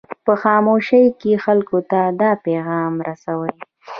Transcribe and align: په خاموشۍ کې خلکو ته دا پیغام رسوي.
په 0.25 0.33
خاموشۍ 0.41 1.03
کې 1.19 1.33
خلکو 1.45 1.77
ته 1.91 1.99
دا 2.21 2.31
پیغام 2.45 2.93
رسوي. 3.07 3.53